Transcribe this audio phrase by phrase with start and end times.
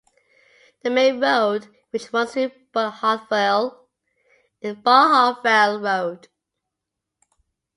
[0.81, 3.85] The main road which runs through Barnhartvale
[4.59, 6.27] is Barnhartvale Road.